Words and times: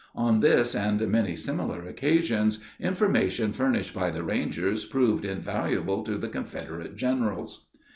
On 0.15 0.39
this 0.39 0.73
and 0.73 0.99
many 1.09 1.35
similar 1.35 1.85
occasions 1.85 2.57
information 2.79 3.53
furnished 3.53 3.93
by 3.93 4.09
the 4.09 4.23
Rangers 4.23 4.83
proved 4.83 5.25
invaluable 5.25 6.01
to 6.05 6.17
the 6.17 6.27
Confederate 6.27 6.95
generals. 6.95 7.67